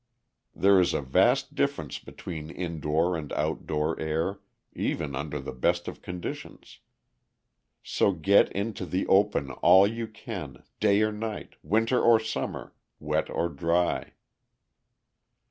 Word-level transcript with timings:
There 0.55 0.79
is 0.79 0.95
a 0.95 1.01
vast 1.03 1.53
difference 1.53 1.99
between 1.99 2.49
indoor 2.49 3.15
and 3.15 3.31
outdoor 3.33 3.99
air, 3.99 4.39
even 4.73 5.15
under 5.15 5.39
the 5.39 5.51
best 5.51 5.87
of 5.87 6.01
conditions; 6.01 6.79
so 7.83 8.11
get 8.11 8.51
into 8.51 8.87
the 8.87 9.05
open 9.05 9.51
all 9.51 9.85
you 9.85 10.07
can, 10.07 10.63
day 10.79 11.03
or 11.03 11.11
night, 11.11 11.53
winter 11.61 12.01
or 12.01 12.19
summer, 12.19 12.73
wet 12.99 13.29
or 13.29 13.47
dry. 13.47 14.13